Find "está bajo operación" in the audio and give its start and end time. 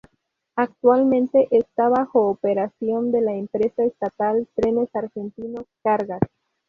1.51-3.11